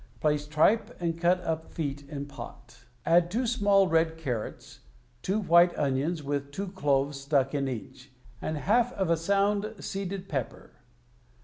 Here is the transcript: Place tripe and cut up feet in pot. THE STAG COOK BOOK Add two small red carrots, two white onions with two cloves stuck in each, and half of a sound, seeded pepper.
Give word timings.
Place 0.19 0.47
tripe 0.47 0.99
and 0.99 1.15
cut 1.21 1.41
up 1.41 1.71
feet 1.71 2.09
in 2.09 2.25
pot. 2.25 2.69
THE 2.69 2.73
STAG 2.73 2.77
COOK 2.77 2.85
BOOK 2.87 3.11
Add 3.25 3.31
two 3.31 3.45
small 3.45 3.87
red 3.87 4.17
carrots, 4.17 4.79
two 5.21 5.39
white 5.39 5.77
onions 5.77 6.23
with 6.23 6.49
two 6.51 6.69
cloves 6.69 7.19
stuck 7.19 7.53
in 7.53 7.67
each, 7.67 8.11
and 8.41 8.57
half 8.57 8.91
of 8.93 9.11
a 9.11 9.15
sound, 9.15 9.75
seeded 9.79 10.27
pepper. 10.27 10.71